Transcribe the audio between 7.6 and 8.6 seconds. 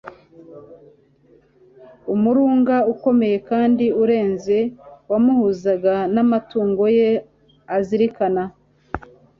azirikana.